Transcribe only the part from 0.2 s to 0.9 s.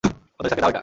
অজয় স্যারকে দাও এটা।